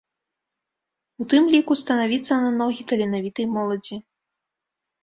[1.23, 3.95] У тым ліку станавіцца на ногі таленавітай моладзі.